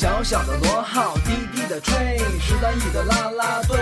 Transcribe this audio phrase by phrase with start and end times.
[0.00, 3.76] 小小的螺号，低低的吹，十三亿的啦啦队，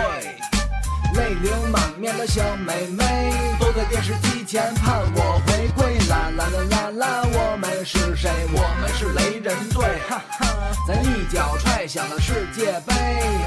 [1.15, 5.97] 泪流满面的小妹妹，都在电视机前盼我回归。
[6.09, 8.29] 啦啦啦啦啦，我们是谁？
[8.53, 10.49] 我们是雷人队，哈哈！
[10.89, 12.93] 咱一脚踹响了世界杯。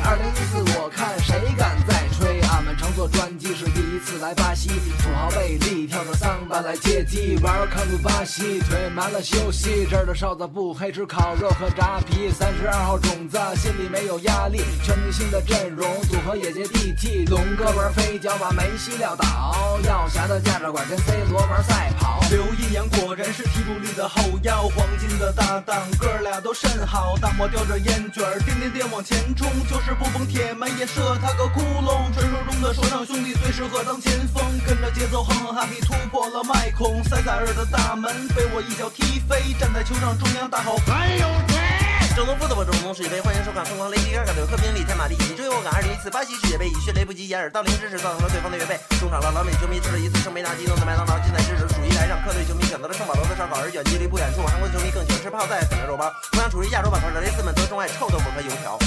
[0.05, 2.39] 二零一四，我看谁敢再吹？
[2.47, 9.85] 俺们乘坐专机是一次来巴西，土豪贝利跳着桑巴来接机，Welcome to 巴西，腿麻了休息。
[9.89, 12.31] 这儿的哨子不黑，吃烤肉和炸皮。
[12.31, 17.25] 三十二号种子，心里没有压力，全明星的阵容组合也接地气。
[17.25, 22.21] 龙哥玩飞脚把梅西撂倒，耀霞的驾照馆跟 C 罗玩赛跑。
[22.31, 27.17] 刘一阳果然是踢主力的后腰，黄金的搭档，哥俩都甚好。
[27.19, 32.09] 大漠叼着烟卷儿，颠颠颠往前冲，就是不崩铁门也射他个窟窿。
[32.13, 42.15] 传说中的说唱兄弟最适合当前锋，跟着节奏哼哼哈皮突破了麦孔，塞萨尔的大门被我一脚踢飞，站在球场中央大吼还有谁？
[42.15, 45.75] 正宗不得不正宗世界杯，欢迎收看疯狂雷迪嘎嘎的和平力天马力，你追我赶。
[45.75, 56.07] 二零一四巴西世界杯以迅雷不及掩耳盗铃之势造成了对方的越位，中场了老美球迷吃了一次圣杯纳激动的麦当劳，近在咫尺，数一来让客队球迷选择了圣保罗的烧烤，而远距离不远处，韩国球迷更喜欢吃泡菜粉的肉包。
[56.31, 58.79] 同样处于亚洲板块的雷斯们则钟爱臭豆腐和油条。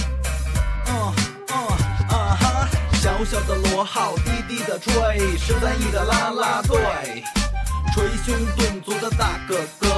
[0.89, 1.13] 嗯
[1.53, 1.94] 嗯！
[3.05, 7.23] 小小的螺号，低低的吹，十三亿的啦啦队，
[7.95, 9.89] 捶胸顿足的大哥哥，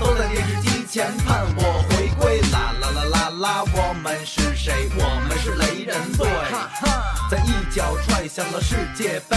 [0.00, 2.40] 都在电视机前盼我回归。
[2.50, 4.88] 啦啦啦啦啦，我们是谁？
[4.96, 7.28] 我们是雷人队，哈哈！
[7.30, 9.36] 咱一脚踹响了世界杯。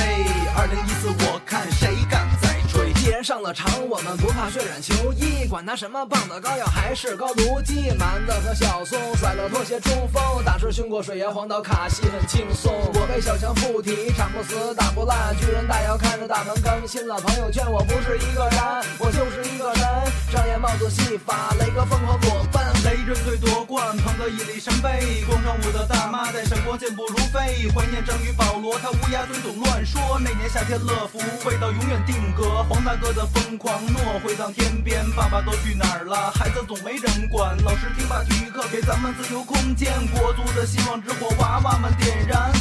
[0.55, 2.86] 二零一四，我看谁敢再吹？
[3.07, 7.89] 既然上了场，我们不怕血染球衣，管他什么棒子膏药还是高卢鸡。
[7.97, 12.73] 蛮子和小松甩了拖鞋冲锋，大师兄过水岩黄岛卡西很轻松。
[12.95, 17.63] 我被小强附体，铲不死打不烂，巨人大摇看着大门更新了朋友圈。
[17.71, 18.59] 我不是一个人，
[18.99, 19.83] 我就是一个人。
[20.29, 22.61] 上演帽子戏法，雷哥疯狂裸奔。
[22.83, 25.23] 雷震队夺冠，捧得一粒神杯。
[25.27, 30.19] 广场舞的大妈在闪光健步如飞，怀念章鱼保罗，他乌鸦嘴总乱说。
[30.19, 31.17] 那年夏天乐福
[31.47, 36.31] 味道永远定格，黄大哥的疯狂诺回荡天边，爸爸都去哪儿了？
[36.31, 42.51] 孩子总没人管，老师听罢体育课给咱们自由空间，国足的希望之火娃娃们点燃。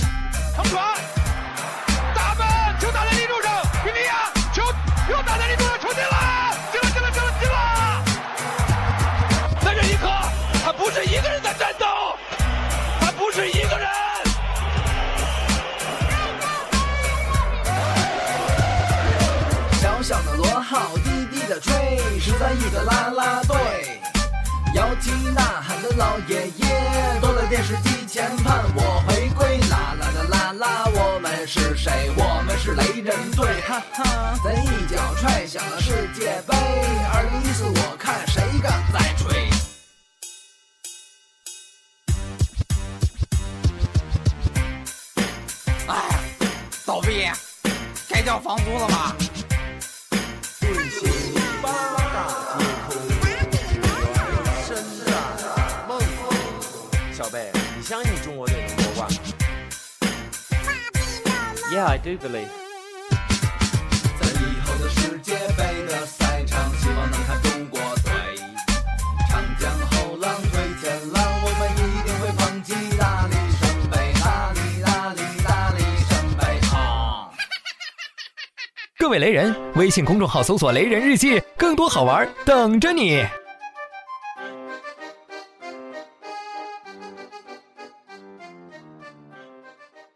[0.55, 0.96] 长传，
[22.19, 24.01] 十三亿的啦啦队，
[24.75, 29.59] 摇旗呐喊的老爷爷，坐在电视机前盼我回归。
[29.71, 32.11] 啦啦啦啦啦，我们是谁？
[32.17, 34.39] 我们是雷人队，哈哈！
[34.43, 36.57] 咱一脚踹响了世界杯。
[37.13, 38.43] 二零一四，我看谁？
[38.61, 39.49] 敢再吹。
[45.87, 45.95] 哎，
[46.85, 47.29] 倒闭，
[48.09, 49.17] 该交房租了吧？
[57.16, 59.19] 小贝，你相信中国队能夺冠吗
[61.72, 62.50] Yeah, I do believe.
[64.21, 68.12] 在以后的世界杯的赛场，希望能看中国队。
[69.31, 75.78] 长江后浪推前浪，我们一定会捧起大力圣杯，大力大力大力
[76.10, 76.44] 圣杯
[76.76, 77.31] 啊！
[78.99, 83.26] 各位雷人，微信公众号搜索“雷人日记”，更多好玩等着你。